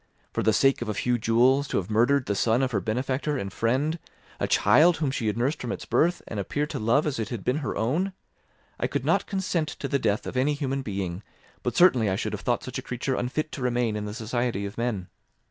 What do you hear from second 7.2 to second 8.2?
it had been her own!